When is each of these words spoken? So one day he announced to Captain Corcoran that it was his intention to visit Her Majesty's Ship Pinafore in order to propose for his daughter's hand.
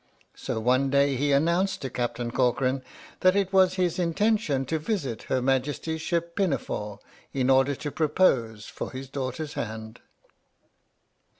So 0.33 0.59
one 0.59 0.89
day 0.89 1.15
he 1.15 1.31
announced 1.31 1.83
to 1.83 1.91
Captain 1.91 2.31
Corcoran 2.31 2.81
that 3.19 3.35
it 3.35 3.53
was 3.53 3.75
his 3.75 3.99
intention 3.99 4.65
to 4.65 4.79
visit 4.79 5.21
Her 5.29 5.43
Majesty's 5.43 6.01
Ship 6.01 6.35
Pinafore 6.35 6.97
in 7.33 7.51
order 7.51 7.75
to 7.75 7.91
propose 7.91 8.65
for 8.65 8.89
his 8.91 9.07
daughter's 9.07 9.53
hand. 9.53 10.01